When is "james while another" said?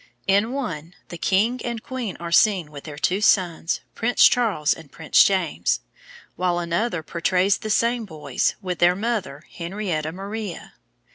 5.23-7.03